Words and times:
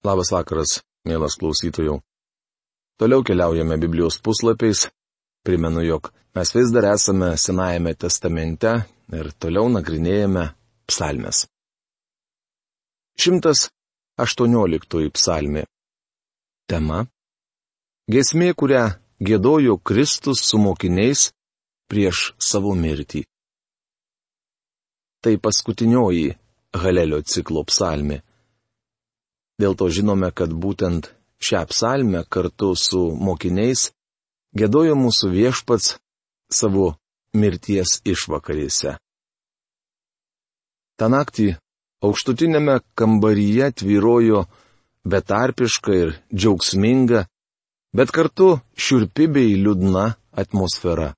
Labas 0.00 0.30
vakaras, 0.32 0.78
mielas 1.04 1.34
klausytojų. 1.36 1.98
Toliau 2.96 3.20
keliaujame 3.20 3.76
Biblijos 3.76 4.16
puslapiais. 4.24 4.86
Primenu, 5.44 5.82
jog 5.84 6.08
mes 6.36 6.52
vis 6.56 6.70
dar 6.72 6.86
esame 6.94 7.34
Senajame 7.36 7.92
testamente 8.00 8.72
ir 9.12 9.28
toliau 9.36 9.68
nagrinėjame 9.68 10.46
psalmes. 10.88 11.42
118 13.20 15.10
psalmė. 15.18 15.66
Tema. 16.64 17.02
Gesmė, 18.08 18.54
kurią 18.56 18.86
gėdojo 19.20 19.76
Kristus 19.84 20.40
su 20.48 20.62
mokiniais 20.64 21.28
prieš 21.92 22.30
savo 22.40 22.72
mirtį. 22.72 23.26
Tai 25.20 25.36
paskutinioji 25.44 26.32
Halelio 26.80 27.20
ciklo 27.20 27.68
psalmė. 27.68 28.22
Dėl 29.60 29.76
to 29.76 29.90
žinome, 29.92 30.30
kad 30.32 30.52
būtent 30.52 31.10
šią 31.44 31.64
psalmę 31.68 32.24
kartu 32.28 32.72
su 32.76 33.00
mokiniais 33.12 33.90
gėdojo 34.56 34.96
mūsų 34.96 35.32
viešpats 35.34 35.96
savo 36.52 36.94
mirties 37.36 38.00
išvakarėse. 38.08 38.96
Ta 40.98 41.08
naktį 41.08 41.54
aukštutinėme 42.04 42.80
kambaryje 42.98 43.70
tvyrojo 43.82 44.44
betarpiška 45.08 45.96
ir 45.96 46.10
džiaugsminga, 46.34 47.24
bet 47.96 48.12
kartu 48.16 48.58
šiurpi 48.76 49.28
bei 49.34 49.54
liūdna 49.60 50.10
atmosfera. 50.42 51.14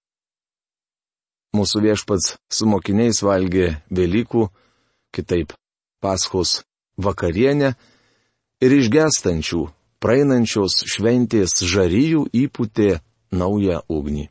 Mūsų 1.52 1.82
viešpats 1.84 2.36
su 2.48 2.66
mokiniais 2.66 3.20
valgė 3.26 3.66
Velykų, 3.92 4.46
kitaip 5.12 5.52
Paskos 6.02 6.62
vakarienę 6.96 7.74
ir 8.62 8.74
išgestančių, 8.78 9.62
praeinančios 10.02 10.82
šventės 10.92 11.58
žaryjų 11.66 12.28
įputė 12.44 13.00
naują 13.34 13.82
ugnį. 13.90 14.28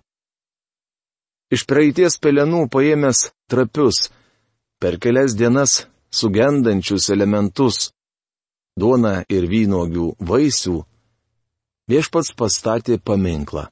Iš 1.52 1.66
praeities 1.68 2.16
pelenų 2.24 2.68
paėmęs 2.72 3.26
trapius, 3.52 4.08
per 4.80 4.96
kelias 5.04 5.36
dienas 5.36 5.84
sugendančius 6.16 7.10
elementus- 7.12 7.92
duona 8.80 9.26
ir 9.28 9.50
vynogių 9.52 10.08
vaisių- 10.20 10.78
viešpats 11.92 12.32
pastatė 12.40 13.00
paminklą. 13.04 13.68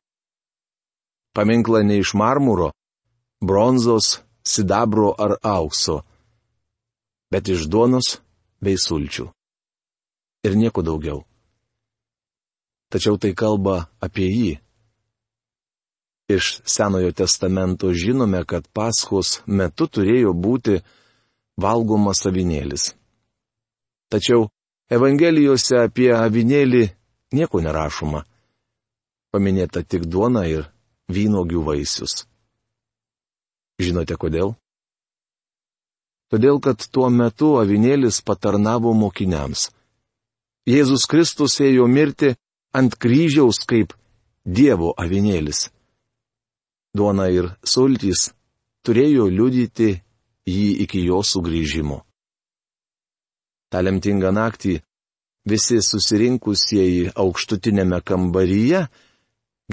Paminklą 1.35 1.85
ne 1.87 1.99
iš 2.03 2.13
marmuro, 2.19 2.73
bronzos, 3.39 4.19
sidabro 4.43 5.15
ar 5.15 5.39
aukso, 5.43 6.03
bet 7.31 7.47
iš 7.47 7.67
duonos 7.71 8.19
bei 8.59 8.75
sulčių 8.75 9.38
ir 10.43 10.55
nieko 10.55 10.81
daugiau. 10.81 11.23
Tačiau 12.89 13.17
tai 13.21 13.33
kalba 13.37 13.89
apie 14.01 14.27
jį. 14.29 14.53
Iš 16.29 16.61
Senojo 16.65 17.11
testamento 17.11 17.89
žinome, 17.93 18.43
kad 18.45 18.67
paskos 18.73 19.41
metu 19.45 19.87
turėjo 19.89 20.33
būti 20.33 20.79
valgomas 21.57 22.25
avinėlis. 22.29 22.93
Tačiau 24.09 24.49
Evangelijose 24.89 25.77
apie 25.85 26.09
avinėlį 26.17 26.87
nieko 27.37 27.61
nerašoma. 27.61 28.23
Paminėta 29.29 29.83
tik 29.85 30.07
duona 30.09 30.47
ir 30.49 30.65
vynogių 31.13 31.61
vaisius. 31.67 32.25
Žinote 33.77 34.17
kodėl? 34.17 34.55
Todėl, 36.33 36.57
kad 36.61 36.81
tuo 36.93 37.09
metu 37.13 37.55
avinėlis 37.61 38.21
patarnavo 38.25 38.93
mokiniams. 38.97 39.69
Jėzus 40.69 41.07
Kristus 41.09 41.55
ėjo 41.65 41.87
mirti 41.89 42.35
ant 42.77 42.93
kryžiaus 42.93 43.63
kaip 43.65 43.95
Dievo 44.45 44.91
avinėlis. 45.01 45.69
Duona 46.93 47.25
ir 47.33 47.47
sultys 47.65 48.27
turėjo 48.85 49.25
liudyti 49.33 49.89
jį 50.45 50.67
iki 50.85 51.01
jo 51.07 51.23
sugrįžimo. 51.25 51.97
Ta 53.69 53.81
lemtinga 53.81 54.29
naktį 54.33 54.75
visi 55.49 55.79
susirinkusieji 55.85 57.15
aukštutinėme 57.23 58.01
kambaryje 58.05 58.83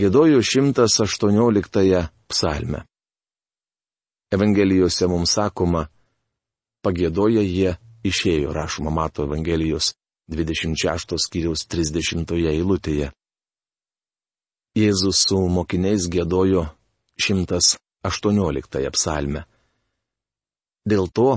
gėdojo 0.01 0.41
118 0.41 2.03
psalmę. 2.33 2.85
Evangelijose 4.33 5.13
mums 5.13 5.37
sakoma, 5.37 5.87
pagėdoja 6.85 7.45
jie 7.45 7.77
išėjo, 8.05 8.57
rašoma 8.57 8.91
Mato 8.91 9.29
Evangelijos 9.29 9.93
26 10.27 11.15
skyriaus 11.23 11.67
30 11.71 12.33
eilutėje. 12.51 13.13
Jėzus 14.77 15.21
su 15.29 15.39
mokiniais 15.49 16.09
gėdojo 16.13 16.67
118 17.23 18.91
psalmę. 18.97 19.45
Dėl 20.87 21.07
to 21.15 21.31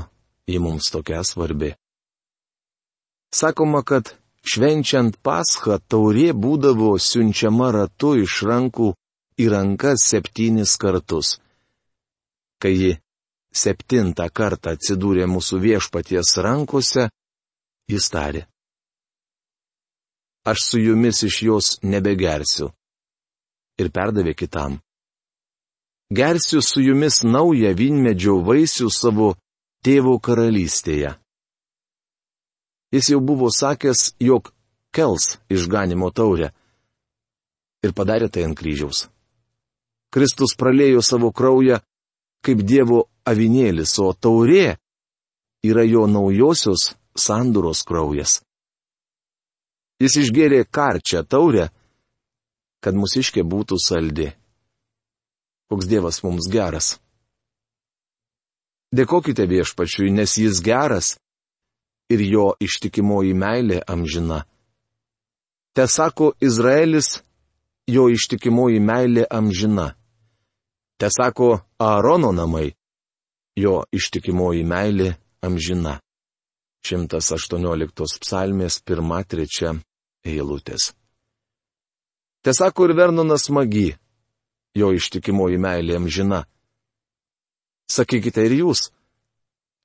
ji 0.50 0.60
mums 0.60 0.90
tokia 0.90 1.22
svarbi. 1.24 1.76
Sakoma, 3.30 3.84
kad 3.86 4.16
švenčiant 4.42 5.22
paschą 5.22 5.78
taurė 5.88 6.34
būdavo 6.34 6.98
siunčiama 6.98 7.70
ratu 7.78 8.16
iš 8.18 8.42
rankų 8.50 8.92
į 9.40 9.52
rankas 9.54 10.10
septynis 10.10 10.76
kartus. 10.82 11.38
Kai 12.60 12.74
ji 12.74 12.94
septintą 13.54 14.28
kartą 14.34 14.74
atsidūrė 14.76 15.30
mūsų 15.30 15.62
viešpaties 15.62 16.38
rankose, 16.44 17.12
jis 17.88 18.10
tarė 18.10 18.50
aš 20.52 20.60
su 20.70 20.80
jumis 20.80 21.24
iš 21.24 21.42
jos 21.48 21.68
nebegersiu. 21.84 22.70
Ir 23.80 23.92
perdavė 23.96 24.34
kitam. 24.36 24.80
Gersiu 26.10 26.62
su 26.66 26.82
jumis 26.82 27.22
naują 27.24 27.72
vynmedžio 27.78 28.40
vaisių 28.48 28.90
savo 28.90 29.36
tėvo 29.86 30.18
karalystėje. 30.20 31.14
Jis 32.92 33.12
jau 33.14 33.20
buvo 33.22 33.52
sakęs, 33.54 34.16
jog 34.20 34.50
kels 34.92 35.38
išganimo 35.54 36.10
taurę. 36.10 36.50
Ir 37.86 37.94
padarė 37.94 38.28
tai 38.34 38.48
ant 38.48 38.58
kryžiaus. 38.58 39.06
Kristus 40.10 40.56
pralėjo 40.58 41.06
savo 41.06 41.30
kraują 41.32 41.78
kaip 42.42 42.64
Dievo 42.66 43.04
avinėlis, 43.30 43.94
o 44.02 44.12
taurė 44.14 44.80
yra 45.66 45.86
jo 45.86 46.08
naujosios 46.10 46.96
sanduros 47.14 47.84
kraujas. 47.86 48.40
Jis 50.00 50.16
išgėrė 50.22 50.64
karčią 50.72 51.26
taurę, 51.28 51.68
kad 52.80 52.96
mūsiškė 52.96 53.44
būtų 53.44 53.80
saldi. 53.84 54.30
Koks 55.70 55.88
Dievas 55.92 56.22
mums 56.24 56.48
geras. 56.50 56.96
Dėkokite 58.96 59.46
viešpačiui, 59.46 60.10
nes 60.16 60.38
jis 60.40 60.62
geras 60.66 61.18
ir 62.10 62.24
jo 62.26 62.46
ištikimoji 62.64 63.36
meilė 63.38 63.84
amžina. 63.86 64.46
Te 65.76 65.86
sako 65.88 66.32
Izraelis, 66.42 67.20
jo 67.86 68.08
ištikimoji 68.10 68.80
meilė 68.82 69.28
amžina. 69.30 69.92
Te 71.00 71.12
sako 71.14 71.60
Aarono 71.80 72.32
namai, 72.34 72.72
jo 73.56 73.84
ištikimoji 73.92 74.64
meilė 74.64 75.12
amžina. 75.46 76.00
118 76.88 78.24
psalmės 78.24 78.80
1-3 78.88 79.89
eilutės. 80.26 80.94
Tesako 82.44 82.88
ir 82.88 82.96
Vernonas 82.96 83.50
magi, 83.52 83.98
jo 84.76 84.94
ištikimoji 84.96 85.60
meilė 85.60 85.98
amžina. 86.00 86.46
Sakykite 87.90 88.46
ir 88.48 88.56
jūs, 88.62 88.90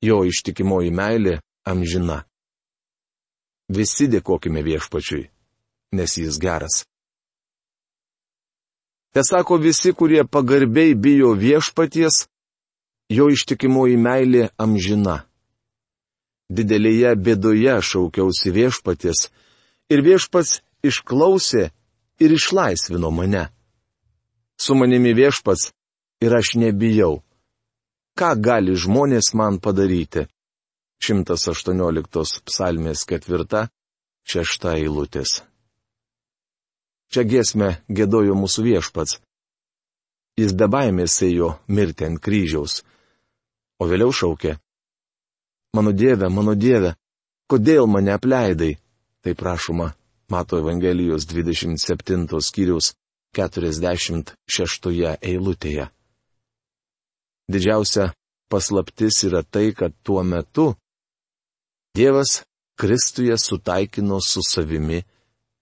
jo 0.04 0.22
ištikimoji 0.28 0.92
meilė 0.94 1.40
amžina. 1.66 2.22
Visi 3.68 4.06
dėkojime 4.12 4.62
viešpačiui, 4.62 5.24
nes 5.96 6.18
jis 6.20 6.38
geras. 6.38 6.84
Tesako 9.14 9.56
visi, 9.62 9.92
kurie 9.94 10.24
pagarbiai 10.26 10.94
bijo 10.94 11.32
viešpaties, 11.38 12.26
jo 13.10 13.30
ištikimoji 13.30 13.96
meilė 13.96 14.48
amžina. 14.58 15.22
Didelėje 16.50 17.14
bėdoje 17.16 17.78
šaukiausi 17.80 18.52
viešpaties, 18.52 19.30
ir 19.92 20.04
viešpats 20.04 20.60
išklausė 20.84 21.70
ir 22.20 22.34
išlaisvino 22.38 23.10
mane. 23.10 23.48
Su 24.56 24.74
manimi 24.78 25.14
viešpats 25.14 25.72
ir 26.24 26.34
aš 26.34 26.54
nebijau. 26.60 27.22
Ką 28.18 28.30
gali 28.38 28.76
žmonės 28.78 29.34
man 29.34 29.58
padaryti? 29.58 30.28
118 31.02 32.44
psalmės 32.46 33.02
ketvirta, 33.04 33.66
šešta 34.24 34.76
eilutės. 34.78 35.42
Čia 37.12 37.24
giesmė 37.28 37.70
gėdojo 37.90 38.36
mūsų 38.38 38.64
viešpats. 38.68 39.18
Jis 40.38 40.54
be 40.58 40.66
baimės 40.70 41.20
ėjo 41.22 41.58
mirti 41.68 42.06
ant 42.06 42.22
kryžiaus, 42.22 42.80
o 43.78 43.86
vėliau 43.90 44.14
šaukė. 44.14 44.56
Mano 45.74 45.92
Dieve, 45.92 46.30
mano 46.30 46.54
Dieve, 46.54 46.94
kodėl 47.50 47.86
mane 47.90 48.14
apleidai? 48.14 48.78
Tai 49.24 49.34
prašoma 49.34 49.92
Mato 50.28 50.58
Evangelijos 50.58 51.26
27 51.26 52.28
skyriaus 52.40 52.92
46 53.32 55.16
eilutėje. 55.20 55.88
Didžiausia 57.48 58.12
paslaptis 58.52 59.24
yra 59.28 59.42
tai, 59.42 59.72
kad 59.72 59.92
tuo 60.02 60.22
metu 60.22 60.74
Dievas 61.96 62.42
Kristuje 62.74 63.36
sutaikino 63.38 64.18
su 64.20 64.42
savimi 64.42 65.00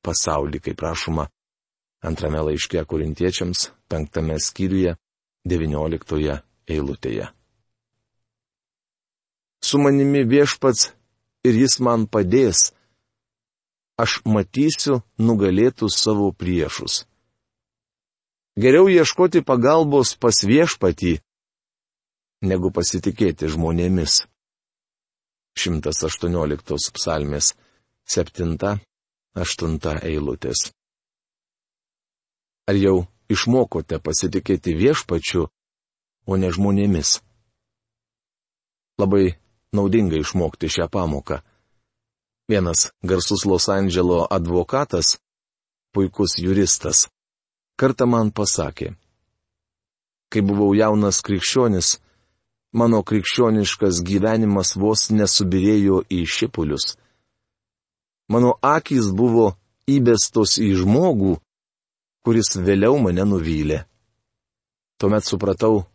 pasaulį, 0.03 0.63
kaip 0.65 0.79
prašoma 0.81 1.27
antrame 2.03 2.41
laiške 2.49 2.83
korintiečiams, 2.89 3.69
penktame 3.89 4.39
skyriuje, 4.41 4.97
devynioliktoje 5.45 6.39
eilutėje. 6.67 7.29
Su 9.63 9.79
manimi 9.79 10.25
viešpats 10.27 10.89
ir 11.47 11.59
jis 11.61 11.79
man 11.85 12.09
padės, 12.11 12.73
aš 14.03 14.21
matysiu 14.27 15.01
nugalėtus 15.19 15.97
savo 16.03 16.33
priešus. 16.33 17.05
Geriau 18.59 18.89
ieškoti 18.93 19.41
pagalbos 19.47 20.13
pas 20.21 20.43
viešpatį, 20.45 21.15
negu 22.45 22.73
pasitikėti 22.75 23.49
žmonėmis. 23.55 24.27
118 25.57 26.93
psalmės 26.97 27.53
7-8 28.09 28.79
eilutės. 30.11 30.73
Ar 32.69 32.77
jau 32.79 32.97
išmokote 33.33 33.99
pasitikėti 34.01 34.75
viešpačiu, 34.79 35.47
o 36.27 36.37
ne 36.37 36.51
žmonėmis? 36.53 37.21
Labai 39.01 39.37
naudinga 39.73 40.21
išmokti 40.21 40.69
šią 40.73 40.89
pamoką. 40.93 41.41
Vienas 42.53 42.93
garsus 43.03 43.47
Los 43.47 43.69
Andželo 43.69 44.27
advokatas, 44.31 45.07
puikus 45.93 46.33
juristas, 46.37 47.09
kartą 47.81 48.05
man 48.05 48.29
pasakė. 48.29 48.91
Kai 50.29 50.43
buvau 50.45 50.75
jaunas 50.77 51.23
krikščionis, 51.25 51.89
mano 52.77 53.01
krikščioniškas 53.09 54.03
gyvenimas 54.05 54.75
vos 54.77 55.07
nesubirėjo 55.17 56.03
į 56.13 56.21
šipulius. 56.35 56.91
Mano 58.29 58.53
akys 58.75 59.09
buvo 59.17 59.49
įbestos 59.89 60.61
į 60.61 60.75
žmogų, 60.85 61.39
kuris 62.21 62.53
vėliau 62.69 63.01
mane 63.01 63.25
nuvylė. 63.33 63.83
Tuomet 65.01 65.25
supratau, 65.25 65.87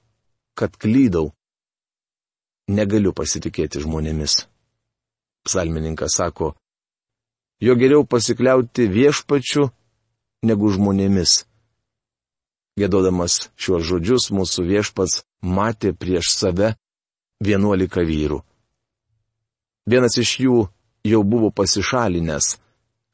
kad 0.57 0.73
klydau. 0.73 1.35
Negaliu 2.67 3.13
pasitikėti 3.13 3.85
žmonėmis. 3.85 4.47
Psalmininkas 5.47 6.17
sako, 6.19 6.53
jo 7.63 7.75
geriau 7.79 8.05
pasikliauti 8.05 8.87
viešpačiu 8.91 9.69
negu 10.45 10.71
žmonėmis. 10.75 11.45
Gėdodamas 12.77 13.47
šiuos 13.57 13.87
žodžius 13.89 14.29
mūsų 14.37 14.67
viešpats 14.67 15.23
matė 15.41 15.95
prieš 15.97 16.35
save 16.35 16.75
vienuolika 17.41 18.03
vyrų. 18.05 18.43
Vienas 19.87 20.17
iš 20.21 20.35
jų 20.43 20.59
jau 21.07 21.23
buvo 21.23 21.49
pasišalinęs, 21.55 22.57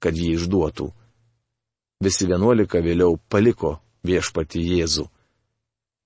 kad 0.04 0.18
jį 0.18 0.34
išduotų. 0.36 0.90
Visi 2.04 2.28
vienuolika 2.28 2.82
vėliau 2.84 3.16
paliko 3.32 3.78
viešpati 4.04 4.60
Jėzų. 4.60 5.06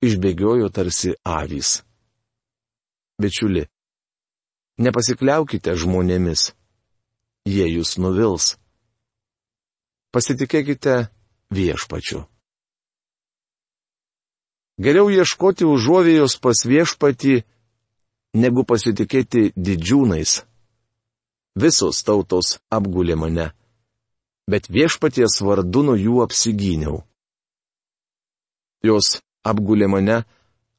Išbėgiojo 0.05 0.67
tarsi 0.69 1.15
avys. 1.25 1.79
Bičiuli, 3.17 3.63
nepasikliaukite 4.77 5.75
žmonėmis. 5.75 6.51
Jie 7.47 7.67
jūs 7.71 7.97
nuvils. 8.01 8.55
Pasitikėkite 10.11 11.07
viešpačiu. 11.53 12.25
Geriau 14.77 15.09
ieškoti 15.09 15.65
užuovėjos 15.65 16.37
pas 16.37 16.59
viešpatį, 16.69 17.41
negu 18.37 18.63
pasitikėti 18.67 19.51
didžiūnais. 19.57 20.43
Visos 21.57 22.03
tautos 22.05 22.59
apgulė 22.69 23.15
mane, 23.17 23.47
bet 24.45 24.69
viešpaties 24.69 25.39
vardu 25.41 25.81
nuo 25.87 25.95
jų 25.97 26.21
apsigyniau. 26.27 27.01
Jos 28.85 29.17
apgulė 29.41 29.87
mane, 29.89 30.19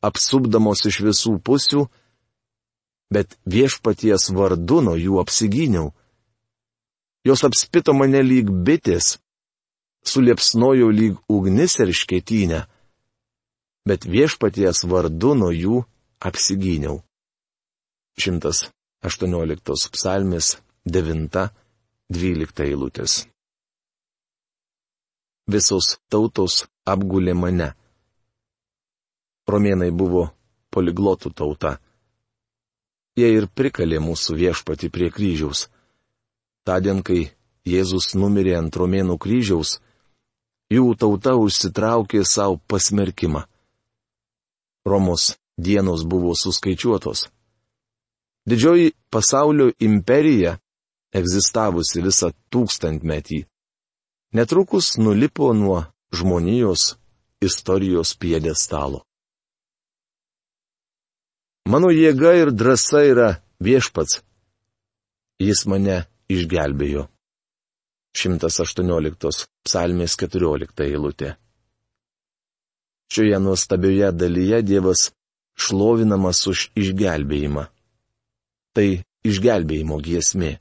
apsupdamos 0.04 0.84
iš 0.86 1.00
visų 1.08 1.34
pusių, 1.42 1.88
bet 3.14 3.38
viešpaties 3.49 4.31
vardu 4.37 4.81
nuo 4.84 4.96
jų 4.99 5.20
apsigyniau. 5.22 5.93
Jos 7.25 7.44
apspito 7.44 7.93
mane 7.96 8.20
lyg 8.22 8.50
bitės, 8.50 9.19
suliepsnojo 10.05 10.90
lyg 10.94 11.16
ugnis 11.28 11.78
ir 11.82 11.93
škėtynė 11.93 12.64
bet 13.88 14.05
viešpaties 14.05 14.84
vardu 14.93 15.32
nuo 15.40 15.50
jų 15.55 15.81
apsigyniau. 16.28 17.00
118 18.20 19.93
psalmis 19.94 20.56
9-12 20.99 22.64
eilutės. 22.66 23.12
Visos 25.49 25.94
tautos 26.12 26.66
apgulė 26.84 27.34
mane. 27.43 27.70
Romėnai 29.49 29.88
buvo 30.02 30.26
poliglotų 30.75 31.32
tauta. 31.32 31.78
Jie 33.19 33.32
ir 33.35 33.49
prikalė 33.50 33.99
mūsų 34.05 34.37
viešpati 34.38 34.91
prie 34.94 35.09
kryžiaus. 35.11 35.67
Tadien, 36.62 37.03
kai 37.03 37.32
Jėzus 37.67 38.12
numirė 38.15 38.55
ant 38.61 38.76
romėnų 38.79 39.17
kryžiaus, 39.19 39.79
jų 40.70 40.93
tauta 41.00 41.35
užsitraukė 41.41 42.23
savo 42.25 42.61
pasmerkimą. 42.70 43.43
Romos 44.87 45.35
dienos 45.59 46.05
buvo 46.05 46.37
suskaičiuotos. 46.38 47.26
Didžioji 48.49 48.94
pasaulio 49.12 49.73
imperija, 49.85 50.55
egzistavusi 51.12 52.05
visą 52.05 52.31
tūkstantmetį, 52.53 53.43
netrukus 54.32 54.94
nulipo 55.00 55.50
nuo 55.56 55.82
žmonijos 56.15 56.94
istorijos 57.44 58.15
piedė 58.17 58.55
stalo. 58.56 59.07
Mano 61.69 61.91
jėga 61.93 62.31
ir 62.32 62.49
drąsa 62.56 63.03
yra 63.05 63.29
viešpats. 63.61 64.23
Jis 65.37 65.67
mane 65.69 65.99
išgelbėjo. 66.32 67.03
118 68.17 69.43
psalmės 69.67 70.17
14 70.22 70.87
eilutė. 70.87 71.34
Šioje 73.13 73.43
nuostabioje 73.44 74.08
dalyje 74.17 74.63
Dievas 74.70 75.10
šlovinamas 75.60 76.41
už 76.48 76.65
išgelbėjimą. 76.84 77.67
Tai 78.72 78.89
išgelbėjimo 79.29 80.01
giesmė. 80.08 80.55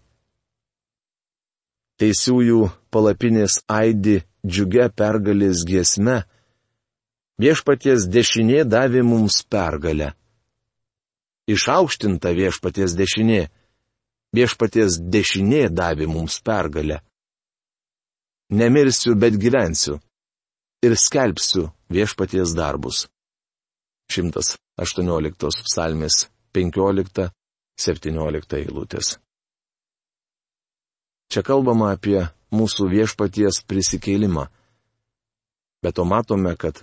Teisiųjų 2.04 2.62
palapinės 2.92 3.62
aidi 3.80 4.20
džiugia 4.44 4.92
pergalės 4.92 5.64
giesme. 5.72 6.20
Viešpaties 7.40 8.12
dešinė 8.12 8.66
davė 8.68 9.08
mums 9.08 9.40
pergalę. 9.48 10.12
Išaukštinta 11.48 12.34
viešpaties 12.36 12.96
dešinė. 13.00 13.46
Viešpaties 14.36 15.00
dešinė 15.00 15.70
davė 15.72 16.10
mums 16.12 16.42
pergalę. 16.44 17.00
Nemirsiu, 18.51 19.16
bet 19.16 19.39
gyvensiu 19.39 19.98
ir 20.84 20.96
skelbsiu 20.96 21.70
viešpaties 21.92 22.54
darbus. 22.56 23.08
118 24.12 25.63
psalmės 25.68 26.27
15-17 26.56 28.60
eilutės. 28.60 29.18
Čia 31.27 31.44
kalbama 31.44 31.92
apie 31.96 32.22
mūsų 32.56 32.88
viešpaties 32.92 33.63
prisikėlimą. 33.68 34.48
Bet 35.84 35.98
to 36.00 36.06
matome, 36.08 36.56
kad 36.56 36.80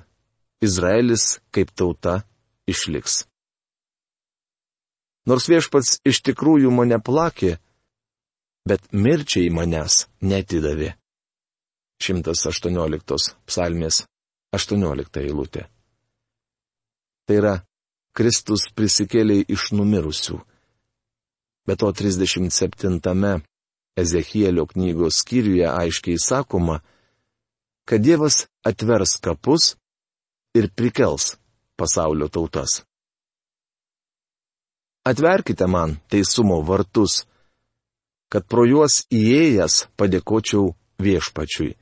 Izraelis 0.64 1.38
kaip 1.52 1.72
tauta 1.72 2.22
išliks. 2.68 3.24
Nors 5.28 5.48
viešpats 5.48 6.00
iš 6.04 6.20
tikrųjų 6.28 6.72
mane 6.74 6.98
plakė, 7.00 7.56
bet 8.68 8.84
mirčiai 8.92 9.48
manęs 9.52 10.04
netidavė. 10.20 10.92
118 12.04 13.36
psalmės 13.48 14.02
18 14.52 15.22
eilutė. 15.22 15.64
Tai 17.24 17.36
yra, 17.40 17.54
Kristus 18.14 18.68
prisikėlė 18.76 19.40
iš 19.48 19.70
numirusių. 19.72 20.36
Be 21.64 21.76
to 21.80 21.88
37 21.90 23.00
Ezechielio 23.96 24.66
knygos 24.66 25.22
skyriuje 25.22 25.66
aiškiai 25.70 26.18
sakoma, 26.18 26.80
kad 27.88 28.02
Dievas 28.02 28.44
atvers 28.66 29.16
kapus 29.22 29.76
ir 30.54 30.68
prikels 30.76 31.36
pasaulio 31.78 32.28
tautas. 32.28 32.82
Atverkite 35.04 35.66
man 35.66 35.96
teisumo 36.08 36.62
vartus, 36.64 37.24
kad 38.32 38.46
pro 38.48 38.64
juos 38.64 39.02
įėjęs 39.12 39.74
padėkočiau 40.00 40.70
viešpačiui. 41.04 41.74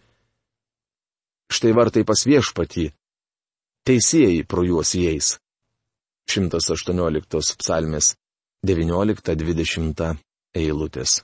Štai 1.53 1.73
vartai 1.77 2.03
pas 2.09 2.25
viešpatį. 2.27 2.89
Teisėjai 3.87 4.43
pro 4.49 4.65
juos 4.67 4.95
įeis. 4.99 5.37
118 6.33 7.57
psalmės 7.63 8.15
19-20 8.67 10.13
eilutės. 10.59 11.23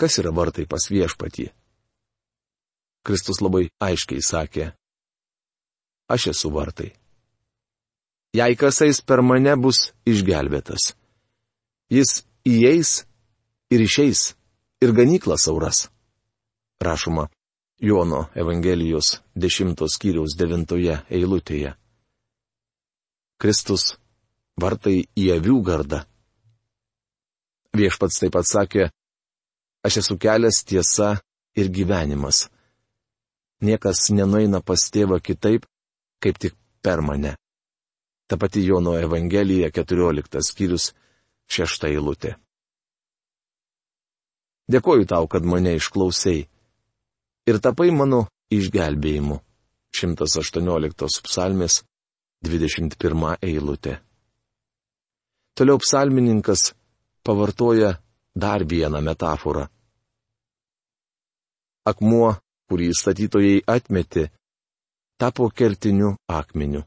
Kas 0.00 0.18
yra 0.22 0.32
vartai 0.34 0.66
pas 0.70 0.86
viešpatį? 0.90 1.50
Kristus 3.06 3.40
labai 3.40 3.68
aiškiai 3.80 4.22
sakė. 4.24 4.70
Aš 6.10 6.30
esu 6.34 6.50
vartai. 6.52 6.90
Jei 8.34 8.54
kas 8.54 8.80
eis 8.86 9.00
per 9.02 9.22
mane 9.26 9.56
bus 9.58 9.90
išgelbėtas. 10.06 10.92
Jis 11.90 12.22
įeis 12.46 13.02
ir 13.74 13.82
išeis 13.82 14.34
ir 14.80 14.94
ganykla 14.94 15.34
sauras. 15.38 15.88
Rašoma 16.80 17.26
Jono 17.80 18.28
Evangelijos 18.34 19.18
10 19.34 19.74
skyriaus 19.88 20.36
9 20.38 21.02
eilutėje. 21.10 21.74
Kristus 23.40 23.96
vartai 24.60 25.08
į 25.16 25.26
avių 25.38 25.58
gardą. 25.64 26.04
Viešpats 27.74 28.20
taip 28.20 28.34
pat 28.34 28.46
sakė, 28.46 28.90
aš 29.86 30.00
esu 30.02 30.18
kelias 30.20 30.62
tiesa 30.64 31.14
ir 31.56 31.70
gyvenimas. 31.72 32.48
Niekas 33.64 34.10
nenueina 34.14 34.60
pas 34.60 34.86
tėvą 34.92 35.20
kitaip, 35.20 35.66
kaip 36.20 36.38
tik 36.38 36.54
per 36.82 37.00
mane. 37.02 37.36
Ta 38.30 38.36
pati 38.38 38.62
Jono 38.62 38.94
Evangelija 38.94 39.72
14 39.74 40.38
skyrius 40.46 40.92
6 41.50 41.88
eilutė. 41.88 42.36
Dėkoju 44.70 45.08
tau, 45.10 45.26
kad 45.26 45.42
mane 45.42 45.72
išklausai. 45.74 46.44
Ir 47.50 47.56
tapai 47.58 47.90
mano 47.90 48.28
išgelbėjimu. 48.54 49.40
118 49.90 51.24
psalmės 51.26 51.80
21 52.46 53.34
eilutė. 53.42 53.96
Toliau 55.58 55.80
psalmininkas 55.82 56.70
pavartoja 57.26 57.96
dar 58.34 58.62
vieną 58.62 59.02
metaforą. 59.02 59.66
Akmuo, 61.90 62.36
kurį 62.70 62.92
statytojai 62.94 63.64
atmetė, 63.66 64.28
tapo 65.18 65.50
kertiniu 65.50 66.14
akmeniu. 66.30 66.84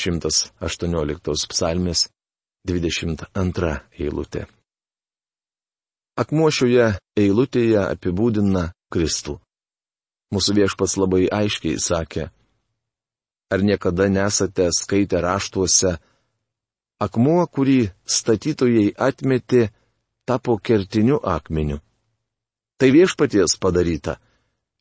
118 0.00 1.48
psalmės 1.52 2.08
22 2.68 3.72
eilutė. 3.98 4.46
Akmuo 6.18 6.50
šioje 6.54 6.94
eilutėje 7.18 7.82
apibūdina 7.88 8.68
Kristų. 8.94 9.40
Mūsų 10.34 10.56
viešpats 10.60 10.96
labai 10.98 11.26
aiškiai 11.30 11.78
sakė, 11.82 12.28
Ar 13.54 13.62
niekada 13.62 14.08
nesate 14.08 14.68
skaitę 14.72 15.20
raštuose, 15.22 15.98
akmuo, 17.04 17.44
kurį 17.46 17.90
statytojai 18.02 18.94
atmetė, 19.08 19.68
tapo 20.26 20.56
kertiniu 20.58 21.20
akmeniu. 21.22 21.78
Tai 22.80 22.88
viešpaties 22.90 23.58
padaryta 23.62 24.16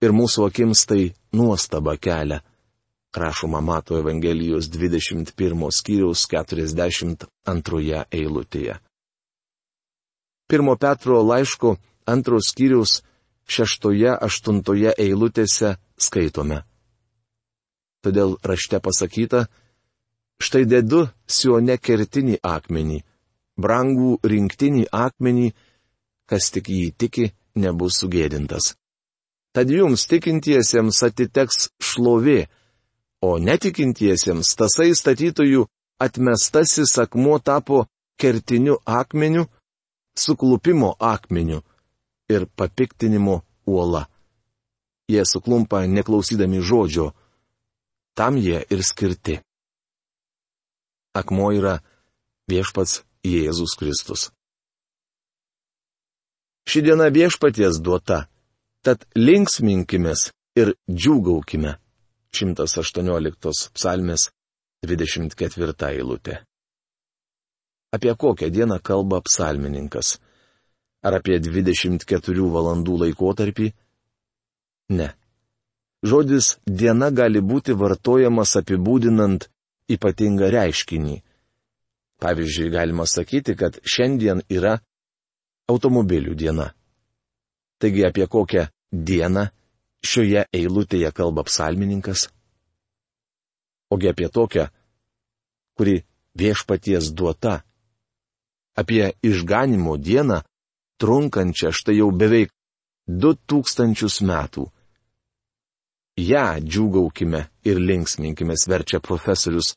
ir 0.02 0.16
mūsų 0.16 0.48
akims 0.48 0.86
tai 0.90 1.14
nuostaba 1.36 1.98
kelia. 2.02 2.40
Rašoma 3.14 3.62
Mato 3.62 3.98
Evangelijos 3.98 4.70
21 4.74 5.70
skyriaus 5.72 6.26
42 6.28 8.06
eilutėje. 8.12 8.80
Pirmo 10.50 10.76
Petro 10.76 11.22
laiško 11.22 11.76
antros 12.06 12.50
skyriaus 12.52 13.02
6-8 13.48 14.94
eilutėse 14.98 15.76
skaitome. 15.98 16.64
Todėl 18.04 18.36
rašte 18.44 18.80
pasakyta, 18.84 19.46
štai 20.44 20.66
dedu 20.68 21.06
sione 21.28 21.78
kertinį 21.78 22.42
akmenį, 22.44 23.00
brangų 23.56 24.18
rinktinį 24.24 24.88
akmenį, 24.92 25.54
kas 26.28 26.50
tik 26.52 26.70
jį 26.70 26.90
tiki, 26.98 27.30
nebus 27.56 28.02
sugėdintas. 28.02 28.74
Tad 29.54 29.70
jums 29.70 30.08
tikintiesiems 30.10 31.00
atiteks 31.06 31.70
šlovė, 31.78 32.50
o 33.24 33.38
netikintiesiems 33.40 34.56
tasai 34.60 34.92
statytojų 35.00 35.66
atmestasis 36.06 36.98
akmuo 37.04 37.38
tapo 37.40 37.86
kertiniu 38.20 38.76
akmeniu, 38.86 39.46
suklupimo 40.24 40.96
akmeniu 41.00 41.62
ir 42.30 42.48
papiktinimo 42.58 43.42
uola. 43.66 44.04
Jie 45.12 45.24
suklumpa 45.26 45.84
neklausydami 45.88 46.60
žodžio, 46.70 47.12
tam 48.18 48.38
jie 48.38 48.64
ir 48.74 48.84
skirti. 48.84 49.40
Akmuo 51.16 51.52
yra 51.54 51.80
viešpats 52.50 53.04
Jėzus 53.24 53.76
Kristus. 53.80 54.32
Ši 56.68 56.82
diena 56.84 57.10
viešpaties 57.12 57.80
duota, 57.84 58.26
tad 58.84 59.04
linksminkimės 59.16 60.32
ir 60.60 60.74
džiūgaukime. 60.88 61.76
118 62.34 63.70
psalmės 63.78 64.30
24 64.84 65.90
eilutė. 65.94 66.40
Apie 67.94 68.16
kokią 68.18 68.50
dieną 68.50 68.80
kalba 68.82 69.22
psalmininkas? 69.22 70.18
Ar 71.06 71.20
apie 71.20 71.38
24 71.40 72.48
valandų 72.56 72.96
laikotarpį? 73.04 73.68
Ne. 74.98 75.12
Žodis 76.04 76.58
diena 76.66 77.12
gali 77.12 77.42
būti 77.42 77.76
vartojamas 77.78 78.56
apibūdinant 78.60 79.46
ypatingą 79.94 80.50
reiškinį. 80.56 81.20
Pavyzdžiui, 82.24 82.72
galima 82.74 83.06
sakyti, 83.06 83.56
kad 83.60 83.78
šiandien 83.84 84.42
yra 84.50 84.80
automobilių 85.70 86.34
diena. 86.40 86.72
Taigi 87.80 88.06
apie 88.08 88.26
kokią 88.28 88.66
dieną 88.92 89.48
šioje 90.04 90.46
eilutėje 90.54 91.12
kalba 91.16 91.46
psalmininkas? 91.48 92.28
Ogi 93.94 94.10
apie 94.10 94.30
tokią, 94.30 94.68
kuri 95.78 96.02
viešpaties 96.40 97.12
duota. 97.14 97.62
Apie 98.74 99.14
išganimo 99.22 99.98
dieną, 100.02 100.42
trunkančią 100.98 101.70
štai 101.78 102.00
jau 102.00 102.10
beveik 102.12 102.50
du 103.06 103.36
tūkstančius 103.38 104.22
metų 104.26 104.66
ją 106.18 106.60
džiūgaukime 106.62 107.50
ir 107.66 107.80
linksminkime, 107.80 108.56
verčia 108.68 109.00
profesorius 109.00 109.74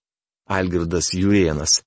Algirdas 0.49 1.15
Jurienas. 1.15 1.83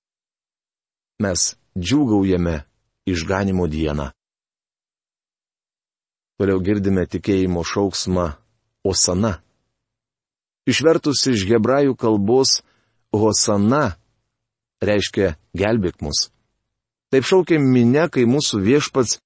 Mes 1.20 1.56
džiūgaujame 1.78 2.64
išganimo 3.06 3.68
dieną. 3.68 4.12
Toliau 6.40 6.62
girdime 6.64 7.04
tikėjimo 7.04 7.66
šauksmą 7.68 8.30
Osana. 8.88 9.42
Išvertus 10.70 11.26
iš 11.28 11.44
hebrajų 11.50 11.98
kalbos 12.00 12.62
Hosana 13.12 13.98
reiškia 14.80 15.34
gelbėk 15.58 16.00
mus. 16.06 16.30
Taip 17.12 17.26
šaukė 17.26 17.58
minė, 17.60 18.06
kai 18.14 18.24
mūsų 18.30 18.62
viešpats 18.64 19.18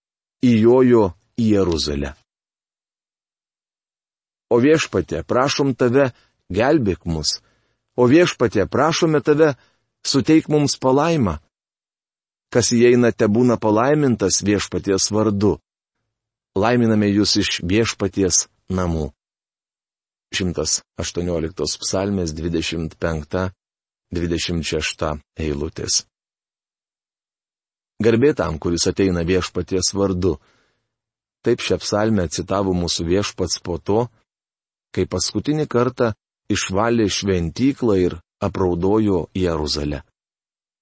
įjojo 0.41 1.12
į 1.38 1.48
Jeruzalę. 1.51 2.13
O 4.50 4.60
viešpatė, 4.63 5.24
prašom 5.27 5.74
tave, 5.75 6.12
gelbėk 6.50 7.05
mus. 7.05 7.41
O 8.00 8.08
viešpatė, 8.10 8.65
prašome 8.65 9.22
tave, 9.22 9.53
suteik 10.05 10.50
mums 10.50 10.79
palaimą. 10.82 11.38
Kas 12.53 12.72
įeina, 12.74 13.12
te 13.12 13.27
būna 13.29 13.58
palaimintas 13.62 14.41
viešpaties 14.46 15.10
vardu. 15.13 15.58
Laiminame 16.54 17.10
jūs 17.10 17.34
iš 17.42 17.66
viešpaties 17.66 18.46
namų. 18.70 19.10
118 20.34 21.78
psalmės 21.82 22.34
25-26 22.38 25.18
eilutės. 25.46 26.06
Garbė 28.04 28.34
tam, 28.38 28.60
kuris 28.60 28.88
ateina 28.90 29.24
viešpaties 29.26 29.94
vardu. 29.94 30.40
Taip 31.44 31.60
šią 31.62 31.78
psalmę 31.82 32.28
citavo 32.32 32.74
mūsų 32.74 33.06
viešpats 33.08 33.60
po 33.64 33.78
to, 33.78 34.08
kai 34.94 35.06
paskutinį 35.10 35.68
kartą 35.70 36.14
išvalė 36.54 37.10
šventyklą 37.10 37.98
ir 38.02 38.18
apraudojo 38.44 39.28
Jeruzalę. 39.38 40.04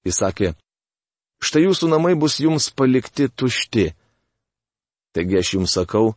Jis 0.05 0.21
sakė, 0.21 0.53
štai 1.43 1.65
jūsų 1.67 1.91
namai 1.91 2.15
bus 2.19 2.39
jums 2.41 2.69
palikti 2.73 3.29
tušti. 3.29 3.91
Taigi 5.11 5.39
aš 5.41 5.53
jums 5.53 5.73
sakau, 5.75 6.13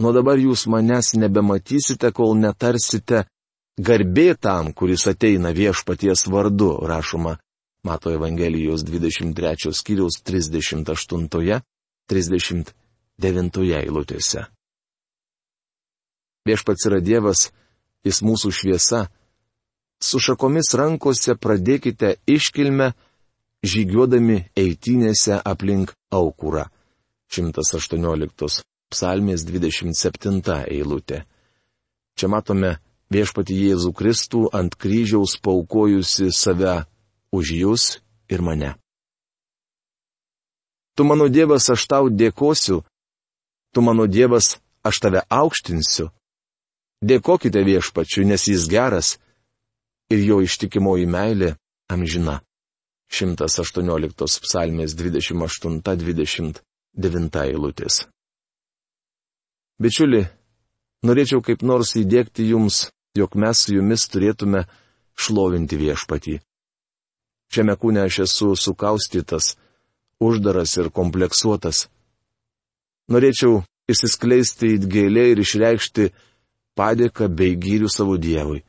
nuo 0.00 0.12
dabar 0.12 0.40
jūs 0.40 0.66
manęs 0.68 1.14
nebematysite, 1.16 2.10
kol 2.12 2.36
netarsite 2.36 3.24
garbė 3.80 4.34
tam, 4.36 4.72
kuris 4.72 5.06
ateina 5.10 5.54
viešpaties 5.56 6.26
vardu, 6.30 6.74
rašoma 6.86 7.38
Mato 7.84 8.10
Evangelijos 8.10 8.84
23 8.84 9.72
skyriaus 9.72 10.22
38 10.24 11.60
39 12.08 13.74
eilutėse. 13.80 14.46
Viešpats 16.44 16.86
yra 16.88 17.00
Dievas, 17.00 17.50
jis 18.04 18.20
mūsų 18.24 18.52
šviesa. 18.52 19.06
Su 20.00 20.20
šakomis 20.20 20.74
rankose 20.76 21.36
pradėkite 21.40 22.18
iškilmę, 22.28 22.90
žygiuodami 23.64 24.42
eitynėse 24.56 25.40
aplink 25.40 25.94
aukurą. 26.12 26.66
118 27.34 28.62
psalmės 28.92 29.44
27 29.48 30.42
eilutė. 30.70 31.24
Čia 32.14 32.30
matome 32.30 32.76
viešpati 33.10 33.56
Jėzų 33.58 33.90
Kristų 33.98 34.46
ant 34.54 34.76
kryžiaus 34.78 35.36
paukojusi 35.42 36.30
save 36.30 36.84
už 37.34 37.52
jūs 37.58 37.84
ir 38.30 38.42
mane. 38.42 38.74
Tu 40.94 41.02
mano 41.02 41.26
Dievas, 41.28 41.66
aš 41.74 41.86
tau 41.90 42.06
dėkosiu, 42.06 42.84
tu 43.74 43.82
mano 43.82 44.06
Dievas, 44.06 44.60
aš 44.86 45.00
tave 45.02 45.24
aukštinsiu. 45.26 46.12
Dėkokite 47.02 47.64
viešpačiu, 47.66 48.22
nes 48.24 48.46
jis 48.46 48.68
geras 48.70 49.16
ir 50.08 50.22
jo 50.22 50.38
ištikimoji 50.46 51.10
meilė 51.10 51.56
amžina. 51.90 52.38
118 53.10 54.40
psalmės 54.46 54.94
28-29 56.96 57.44
eilutės. 57.50 58.04
Bičiuli, 59.82 60.22
norėčiau 61.02 61.42
kaip 61.42 61.62
nors 61.66 61.94
įdėkti 61.98 62.46
jums, 62.52 62.88
jog 63.18 63.34
mes 63.34 63.58
su 63.58 63.74
jumis 63.74 64.06
turėtume 64.08 64.64
šlovinti 65.18 65.78
viešpatį. 65.78 66.38
Šiame 67.50 67.74
kūne 67.78 68.04
aš 68.06 68.20
esu 68.26 68.54
sukaustytas, 68.58 69.54
uždaras 70.22 70.76
ir 70.78 70.90
kompleksuotas. 70.94 71.88
Norėčiau 73.10 73.64
išsiskleisti 73.90 74.76
į 74.76 74.86
gėlę 74.90 75.26
ir 75.32 75.42
išreikšti 75.42 76.08
padėką 76.78 77.28
bei 77.28 77.58
gyrių 77.58 77.90
savo 77.90 78.16
Dievui. 78.16 78.62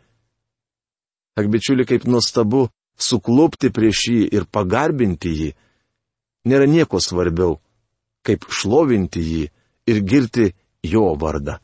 Ak 1.38 1.48
bičiuli, 1.52 1.86
kaip 1.86 2.06
nuostabu 2.10 2.68
suklupti 2.98 3.72
prieš 3.72 4.02
jį 4.10 4.26
ir 4.34 4.46
pagarbinti 4.52 5.32
jį. 5.32 5.50
Nėra 6.46 6.68
nieko 6.70 7.02
svarbiau, 7.02 7.58
kaip 8.26 8.48
šlovinti 8.50 9.22
jį 9.22 9.44
ir 9.92 10.02
girti 10.02 10.50
jo 10.84 11.14
vardą. 11.22 11.60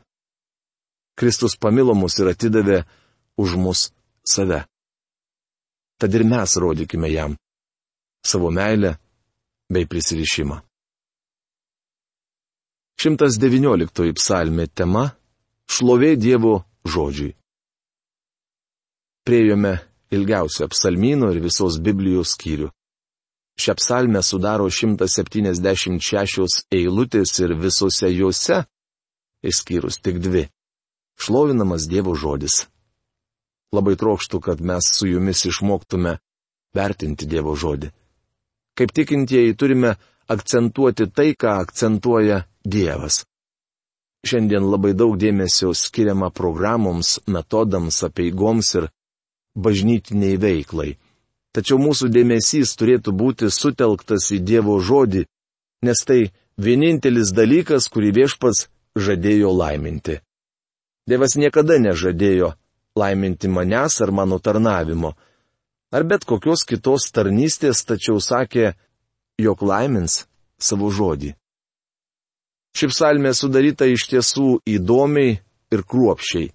Kristus 1.18 1.58
pamilo 1.58 1.94
mus 1.98 2.18
ir 2.22 2.32
atidavė 2.32 2.82
už 3.42 3.56
mus 3.58 3.90
save. 4.26 4.64
Tad 6.00 6.14
ir 6.18 6.24
mes 6.26 6.58
rodykime 6.58 7.10
jam 7.12 7.36
savo 8.26 8.50
meilę 8.52 8.96
bei 9.70 9.86
prisirišimą. 9.86 10.62
119 13.02 14.14
psalmė 14.14 14.68
tema- 14.70 15.10
šlovė 15.74 16.16
Dievo 16.18 16.56
žodžiui. 16.86 17.34
Priejome 19.26 19.74
ilgiausią 20.14 20.68
psalmynų 20.70 21.32
ir 21.34 21.40
visos 21.42 21.80
Biblijos 21.82 22.36
skyrių. 22.36 22.70
Šią 23.60 23.76
psalmę 23.80 24.22
sudaro 24.24 24.70
176 24.70 26.66
eilutės 26.72 27.40
ir 27.44 27.56
visose 27.60 28.10
juose 28.14 28.64
išskyrus 29.44 30.00
tik 30.02 30.20
dvi. 30.24 30.48
Šlovinamas 31.20 31.88
Dievo 31.90 32.16
žodis. 32.16 32.66
Labai 33.72 33.96
trokštų, 33.96 34.40
kad 34.42 34.62
mes 34.62 34.88
su 34.96 35.08
jumis 35.08 35.46
išmoktume 35.48 36.18
vertinti 36.76 37.28
Dievo 37.28 37.56
žodį. 37.56 37.92
Kaip 38.78 38.94
tikintieji 38.96 39.56
turime 39.60 39.96
akcentuoti 40.32 41.08
tai, 41.12 41.34
ką 41.36 41.60
akcentuoja 41.62 42.44
Dievas. 42.64 43.26
Šiandien 44.22 44.68
labai 44.70 44.94
daug 44.94 45.16
dėmesio 45.18 45.74
skiriama 45.74 46.30
programoms, 46.30 47.20
metodams, 47.28 48.04
apieigoms 48.06 48.76
ir 48.80 48.90
bažnytiniai 49.58 50.38
veiklai. 50.38 50.92
Tačiau 51.52 51.80
mūsų 51.82 52.08
dėmesys 52.16 52.78
turėtų 52.80 53.12
būti 53.12 53.50
sutelktas 53.52 54.30
į 54.32 54.40
Dievo 54.48 54.78
žodį, 54.80 55.26
nes 55.84 56.04
tai 56.08 56.32
vienintelis 56.58 57.34
dalykas, 57.36 57.90
kurį 57.92 58.12
viešpats 58.22 58.70
žadėjo 58.96 59.52
laiminti. 59.56 60.22
Dievas 61.10 61.36
niekada 61.36 61.76
nežadėjo 61.82 62.54
laiminti 62.96 63.52
manęs 63.52 64.00
ar 64.04 64.12
mano 64.16 64.40
tarnavimo, 64.40 65.16
ar 65.92 66.08
bet 66.08 66.24
kokios 66.24 66.64
kitos 66.68 67.10
tarnystės, 67.12 67.84
tačiau 67.84 68.22
sakė, 68.24 68.74
jog 69.42 69.64
laimins 69.64 70.26
savo 70.62 70.92
žodį. 70.94 71.34
Ši 72.72 72.88
psalmė 72.88 73.34
sudaryta 73.36 73.88
iš 73.92 74.08
tiesų 74.14 74.62
įdomiai 74.64 75.40
ir 75.72 75.84
kruopščiai. 75.84 76.52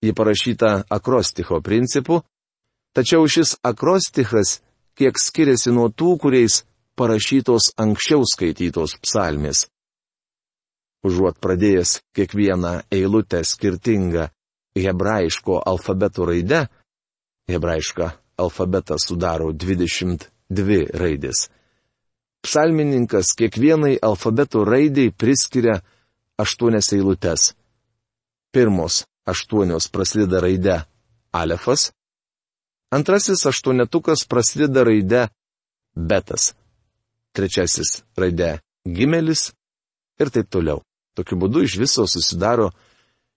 Ji 0.00 0.14
parašyta 0.14 0.70
akrosticho 0.94 1.58
principu, 1.60 2.22
tačiau 2.96 3.26
šis 3.28 3.56
akrostichas 3.62 4.60
kiek 4.98 5.18
skiriasi 5.18 5.72
nuo 5.74 5.88
tų, 5.88 6.16
kuriais 6.22 6.62
parašytos 6.98 7.72
anksčiau 7.78 8.24
skaitytos 8.26 8.98
psalmės 9.02 9.66
užuot 11.06 11.38
pradėjęs 11.42 11.98
kiekvieną 12.16 12.72
eilutę 12.90 13.42
skirtingą 13.44 14.28
hebrajiško 14.78 15.60
alfabeto 15.66 16.26
raide, 16.28 16.66
hebrajišką 17.50 18.10
alfabetą 18.38 18.98
sudaro 19.02 19.52
22 19.52 20.80
raidės. 20.94 21.48
Psalmininkas 22.44 23.34
kiekvienai 23.38 23.98
alfabeto 24.02 24.62
raidai 24.64 25.10
priskiria 25.10 25.80
aštuonias 26.38 26.92
eilutes. 26.94 27.52
Pirmos 28.54 29.02
aštuonios 29.26 29.88
prasideda 29.90 30.40
raide 30.40 30.76
alefas, 31.34 31.90
antrasis 32.90 33.46
aštuonetukas 33.46 34.26
prasideda 34.28 34.84
raide 34.84 35.28
betas, 35.94 36.54
trečiasis 37.32 38.02
raide 38.16 38.60
gimelis 38.84 39.52
ir 40.20 40.30
taip 40.30 40.50
toliau. 40.50 40.82
Tokiu 41.14 41.36
būdu 41.42 41.62
iš 41.66 41.78
viso 41.82 42.06
susidaro 42.06 42.70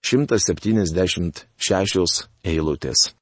176 0.05 2.29
eilutės. 2.45 3.15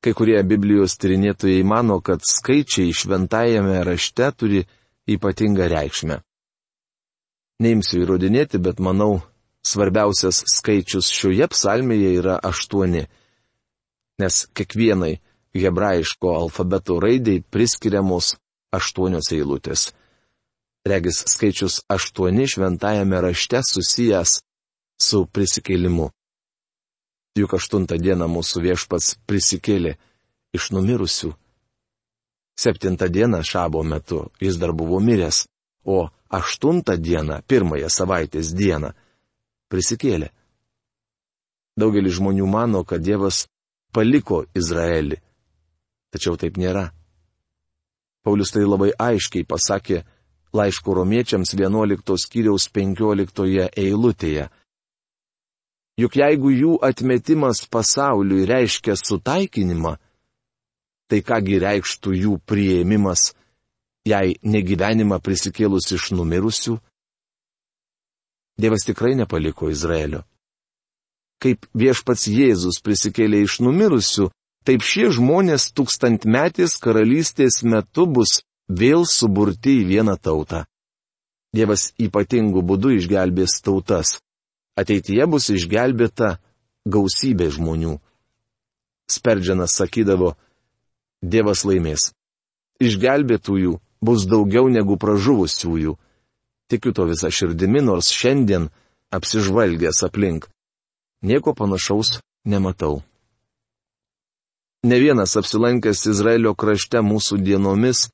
Kai 0.00 0.12
kurie 0.16 0.40
Biblijos 0.48 0.96
tyrinėtojai 0.96 1.60
mano, 1.64 2.00
kad 2.00 2.24
skaičiai 2.24 2.92
šventajame 2.96 3.84
rašte 3.84 4.32
turi 4.32 4.64
ypatingą 5.04 5.68
reikšmę. 5.68 6.24
Neimsiu 7.60 8.00
įrodinėti, 8.06 8.56
bet 8.64 8.80
manau, 8.80 9.20
svarbiausias 9.60 10.40
skaičius 10.48 11.12
šioje 11.12 11.44
psalmėje 11.52 12.16
yra 12.16 12.40
aštuoni, 12.40 13.04
nes 14.20 14.44
kiekvienai 14.56 15.14
hebrajiško 15.62 16.34
alfabeto 16.42 17.00
raidai 17.02 17.40
priskiriamos 17.52 18.34
aštuonios 18.76 19.32
eilutės 19.34 19.90
regis 20.84 21.24
skaičius 21.26 21.80
aštuoni 21.88 22.46
šventajame 22.46 23.20
rašte 23.20 23.60
susijęs 23.62 24.40
su 25.00 25.26
prisikėlimu. 25.26 26.10
Juk 27.36 27.54
aštuntą 27.54 27.98
dieną 28.00 28.26
mūsų 28.28 28.62
viešpats 28.64 29.14
prisikėlė 29.28 29.96
iš 30.56 30.70
numirusių. 30.74 31.30
Septintą 32.60 33.08
dieną 33.08 33.42
šabo 33.44 33.82
metu 33.84 34.26
jis 34.40 34.58
dar 34.60 34.72
buvo 34.72 35.00
miręs, 35.00 35.46
o 35.84 36.08
aštuntą 36.28 36.96
dieną, 36.96 37.40
pirmąją 37.46 37.88
savaitės 37.88 38.52
dieną, 38.52 38.92
prisikėlė. 39.72 40.28
Daugelis 41.80 42.18
žmonių 42.18 42.46
mano, 42.50 42.84
kad 42.84 43.00
Dievas 43.00 43.46
paliko 43.92 44.44
Izraelį. 44.56 45.18
Tačiau 46.10 46.38
taip 46.40 46.58
nėra. 46.58 46.90
Paulius 48.24 48.52
tai 48.52 48.64
labai 48.66 48.90
aiškiai 48.98 49.46
pasakė 49.48 50.02
laiško 50.52 50.94
romiečiams 50.98 51.54
11 51.54 52.16
skyriaus 52.24 52.68
15 52.74 53.70
eilutėje. 53.76 54.48
Juk 56.00 56.16
jeigu 56.16 56.50
jų 56.50 56.76
atmetimas 56.86 57.66
pasauliui 57.68 58.46
reiškia 58.48 58.96
sutaikinimą, 58.96 59.96
tai 61.10 61.20
kągi 61.26 61.58
reikštų 61.60 62.14
jų 62.16 62.36
prieimimas, 62.46 63.32
jei 64.08 64.38
negyvenimą 64.42 65.20
prisikėlus 65.20 65.90
iš 65.96 66.12
numirusių? 66.16 66.78
Dievas 68.60 68.84
tikrai 68.86 69.14
nepaliko 69.18 69.70
Izraelio. 69.72 70.22
Kaip 71.40 71.64
viešpats 71.72 72.26
Jėzus 72.28 72.80
prisikėlė 72.84 73.42
iš 73.46 73.60
numirusių, 73.64 74.28
taip 74.68 74.84
šie 74.84 75.08
žmonės 75.16 75.70
tūkstantmetės 75.76 76.76
karalystės 76.84 77.62
metu 77.64 78.04
bus 78.06 78.42
vėl 78.68 79.06
suburti 79.08 79.78
į 79.80 79.86
vieną 79.94 80.18
tautą. 80.20 80.66
Dievas 81.56 81.90
ypatingų 81.98 82.62
būdų 82.62 82.92
išgelbės 82.98 83.56
tautas. 83.64 84.18
Ateityje 84.78 85.26
bus 85.26 85.48
išgelbėta 85.50 86.36
gausybė 86.86 87.48
žmonių. 87.56 87.96
Sperdžianas 89.10 89.74
sakydavo, 89.80 90.36
Dievas 91.20 91.64
laimės. 91.68 92.12
Išgelbėtųjų 92.80 93.74
bus 94.00 94.22
daugiau 94.28 94.70
negu 94.72 94.96
pražuvusiųjų, 94.96 95.96
Tikiu 96.70 96.92
to 96.94 97.04
visą 97.10 97.32
širdimi, 97.34 97.80
nors 97.82 98.12
šiandien 98.14 98.68
apsižvalgęs 99.10 100.04
aplink. 100.06 100.46
Nieko 101.22 101.54
panašaus 101.54 102.20
nematau. 102.44 103.02
Ne 104.82 104.96
vienas 104.98 105.36
apsilankęs 105.36 106.06
Izraelio 106.08 106.54
krašte 106.56 107.02
mūsų 107.04 107.42
dienomis 107.44 108.06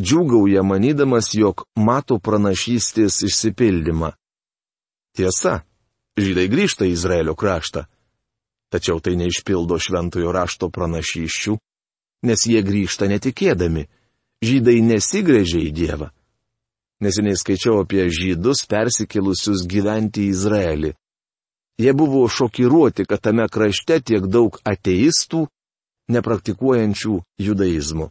džiūgauja 0.00 0.64
manydamas, 0.66 1.30
jog 1.34 1.62
mato 1.78 2.18
pranašystės 2.18 3.22
išsipildymą. 3.28 4.10
Tiesa, 5.16 5.62
žydai 6.18 6.48
grįžta 6.52 6.84
į 6.84 6.96
Izraelio 6.96 7.36
kraštą. 7.38 7.86
Tačiau 8.74 8.98
tai 9.00 9.14
neišpildo 9.16 9.78
šventojo 9.78 10.34
rašto 10.34 10.68
pranašyščių, 10.74 11.54
nes 12.26 12.46
jie 12.50 12.60
grįžta 12.66 13.08
netikėdami. 13.08 13.86
Žydai 14.44 14.80
nesigrėžia 14.84 15.62
į 15.64 15.70
Dievą. 15.72 16.10
Neseniai 17.00 17.38
skaičiau 17.38 17.78
apie 17.84 18.04
žydus 18.12 18.66
persikėlusius 18.68 19.64
gyventi 19.70 20.26
į 20.26 20.32
Izraelį. 20.34 20.90
Jie 21.78 21.92
buvo 21.92 22.24
šokiruoti, 22.28 23.04
kad 23.04 23.20
tame 23.20 23.48
krašte 23.52 24.00
tiek 24.00 24.24
daug 24.32 24.56
ateistų 24.64 25.44
nepraktikuojančių 26.08 27.18
judaizmų. 27.42 28.08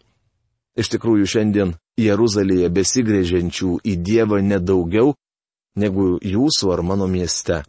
Iš 0.75 0.91
tikrųjų, 0.93 1.25
šiandien 1.25 1.75
Jeruzalėje 1.97 2.69
besigrėžiančių 2.75 3.78
į 3.88 3.93
Dievą 4.06 4.41
nedaugiau 4.43 5.15
negu 5.80 6.17
jūsų 6.19 6.73
ar 6.75 6.84
mano 6.84 7.08
mieste. 7.08 7.63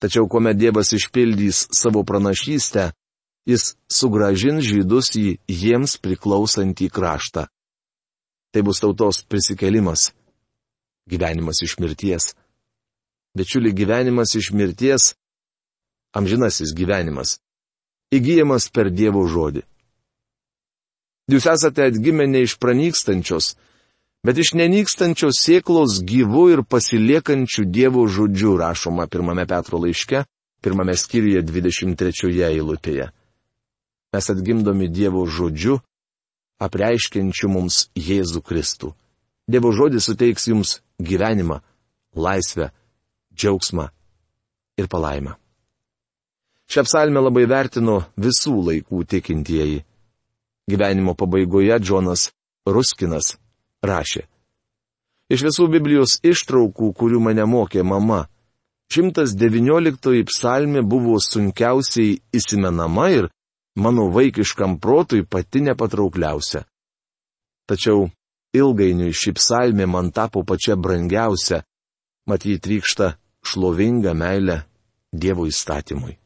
Tačiau 0.00 0.28
kuomet 0.28 0.56
Dievas 0.58 0.92
išpildys 0.96 1.66
savo 1.72 2.02
pranašystę, 2.04 2.90
jis 3.48 3.76
sugražins 3.88 4.64
žydus 4.66 5.12
į 5.16 5.26
jiems 5.48 5.96
priklausantį 6.02 6.88
kraštą. 6.92 7.46
Tai 8.52 8.62
bus 8.64 8.80
tautos 8.80 9.22
prisikelimas. 9.28 10.10
Gyvenimas 11.06 11.62
iš 11.62 11.76
mirties. 11.78 12.32
Bičiuli, 13.36 13.74
gyvenimas 13.76 14.32
iš 14.34 14.52
mirties- 14.56 15.14
amžinasis 16.18 16.72
gyvenimas 16.72 17.36
įgyjamas 18.14 18.68
per 18.70 18.90
Dievo 18.94 19.24
žodį. 19.26 19.62
Jūs 21.26 21.48
esate 21.50 21.88
atgimę 21.90 22.26
ne 22.30 22.44
iš 22.46 22.54
pranykstančios, 22.62 23.56
bet 24.22 24.38
iš 24.38 24.54
nenykstančios 24.54 25.40
sėklos 25.42 25.98
gyvų 26.06 26.44
ir 26.54 26.62
pasiliekančių 26.62 27.66
Dievo 27.66 28.06
žodžių 28.06 28.52
rašoma 28.62 29.08
pirmame 29.10 29.46
Petro 29.50 29.80
laiške, 29.82 30.22
pirmame 30.62 30.94
skyriuje 30.94 31.42
23 31.42 32.46
eilutėje. 32.46 33.10
Mes 34.14 34.30
atgimdomi 34.30 34.86
Dievo 34.88 35.26
žodžiu, 35.26 35.80
apreiškiančiu 36.62 37.50
mums 37.50 37.88
Jėzų 37.98 38.40
Kristų. 38.46 38.94
Dievo 39.50 39.74
žodis 39.74 40.06
suteiks 40.06 40.46
jums 40.46 40.78
gyvenimą, 41.02 41.58
laisvę, 42.14 42.70
džiaugsmą 43.36 43.88
ir 44.80 44.88
palaimą. 44.88 45.36
Šią 46.66 46.82
psalmę 46.88 47.22
labai 47.22 47.46
vertino 47.46 48.00
visų 48.18 48.56
laikų 48.68 49.04
tikintieji. 49.12 49.84
Gyvenimo 50.66 51.14
pabaigoje 51.14 51.76
Džonas 51.78 52.30
Ruskinas 52.66 53.36
rašė. 53.86 54.24
Iš 55.30 55.42
visų 55.46 55.68
Biblijos 55.70 56.18
ištraukų, 56.26 56.90
kurių 56.98 57.20
mane 57.22 57.46
mokė 57.46 57.84
mama, 57.86 58.26
119 58.90 60.26
psalmė 60.30 60.82
buvo 60.86 61.18
sunkiausiai 61.22 62.18
įsimenama 62.34 63.06
ir 63.14 63.30
mano 63.76 64.06
vaikiškam 64.14 64.78
protui 64.82 65.24
pati 65.26 65.62
nepatraukliausia. 65.66 66.62
Tačiau 67.66 68.06
ilgainiui 68.54 69.14
ši 69.14 69.34
psalmė 69.38 69.86
man 69.90 70.12
tapo 70.14 70.44
pačia 70.46 70.76
brangiausia, 70.78 71.64
mat 72.26 72.46
jį 72.46 72.60
trykšta 73.46 73.52
šlovinga 73.52 74.14
meilė 74.14 74.64
Dievo 75.12 75.46
įstatymui. 75.46 76.18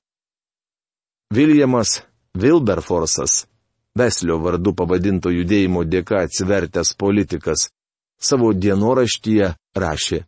Viljamas 1.32 2.02
Wilberforsas, 2.34 3.46
Veslio 3.94 4.38
vardu 4.38 4.72
pavadinto 4.74 5.30
judėjimo 5.30 5.84
dėka 5.84 6.24
atsivertęs 6.24 6.94
politikas, 6.96 7.70
savo 8.20 8.52
dienoraštyje 8.52 9.54
rašė. 9.76 10.24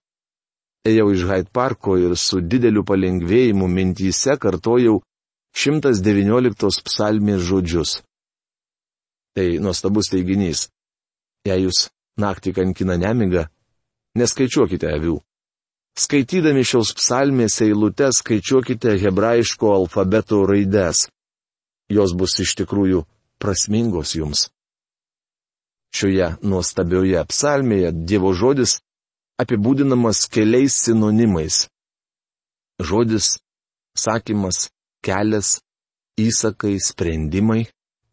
Ėjau 0.85 1.13
iš 1.15 1.25
Hyde 1.29 1.51
Parko 1.53 1.97
ir 1.97 2.17
su 2.17 2.41
dideliu 2.41 2.85
palengvėjimu 2.85 3.69
mintyse 3.69 4.37
kartojau 4.37 5.01
119 5.55 6.83
psalmės 6.85 7.43
žodžius. 7.47 8.03
Tai 9.35 9.59
nuostabus 9.63 10.11
teiginys. 10.11 10.69
Jei 11.47 11.65
jūs 11.65 11.89
naktį 12.19 12.53
kankina 12.53 12.99
nemiga, 12.99 13.49
neskaičiuokite 14.19 14.91
avių. 14.91 15.21
Skaitydami 15.93 16.63
šios 16.65 16.95
psalmės 16.97 17.59
eilutes 17.61 18.23
skaičiuokite 18.23 18.95
hebrajiško 19.03 19.75
alfabeto 19.75 20.39
raides. 20.49 21.09
Jos 21.93 22.15
bus 22.17 22.39
iš 22.41 22.55
tikrųjų 22.63 23.03
prasmingos 23.43 24.15
jums. 24.17 24.47
Šioje 25.93 26.31
nuostabioje 26.49 27.21
psalmėje 27.29 27.91
Dievo 28.09 28.33
žodis 28.33 28.79
apibūdinamas 29.43 30.25
keliais 30.33 30.79
sinonimais. 30.87 31.67
Žodis, 32.81 33.37
sakymas, 33.93 34.71
kelias, 35.05 35.59
įsakai, 36.17 36.79
sprendimai, 36.81 37.67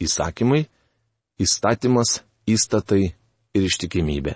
įsakymai, 0.03 0.65
įstatymas, 1.39 2.19
įstatai 2.43 3.03
ir 3.55 3.71
ištikimybė. 3.71 4.35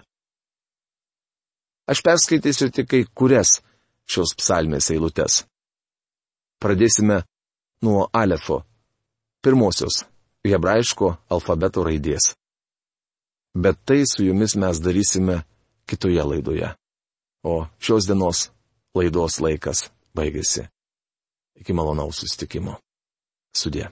Aš 1.88 2.02
perskaitysiu 2.06 2.72
tik 2.72 2.88
kai 2.90 3.04
kurias 3.16 3.60
šios 4.08 4.36
psalmės 4.40 4.90
eilutes. 4.94 5.44
Pradėsime 6.64 7.24
nuo 7.84 8.08
Alefo, 8.16 8.62
pirmosios 9.44 10.06
hebrajiško 10.48 11.10
alfabeto 11.30 11.84
raidės. 11.84 12.34
Bet 13.54 13.80
tai 13.86 14.04
su 14.10 14.24
jumis 14.26 14.56
mes 14.56 14.80
darysime 14.82 15.44
kitoje 15.88 16.24
laidoje. 16.24 16.72
O 17.44 17.66
šios 17.80 18.08
dienos 18.08 18.48
laidos 18.96 19.40
laikas 19.44 19.90
baigėsi. 20.16 20.64
Iki 21.60 21.76
malonaus 21.76 22.24
sustikimo. 22.24 22.80
Sudė. 23.54 23.92